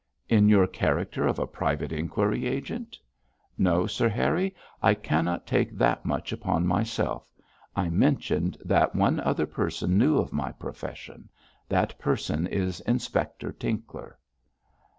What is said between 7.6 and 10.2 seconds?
I mentioned that one other person knew